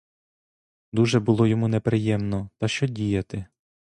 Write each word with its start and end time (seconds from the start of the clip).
Дуже 0.93 1.19
було 1.19 1.47
йому 1.47 1.67
неприємно, 1.67 2.49
та 2.57 2.67
що 2.67 2.87
діяти? 2.87 3.45